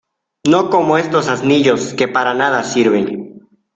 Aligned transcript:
No 0.49 0.71
como 0.71 0.97
estos 0.97 1.27
asnillos 1.27 1.93
que 1.93 2.07
para 2.07 2.33
nada 2.33 2.63
sirven. 2.63 3.47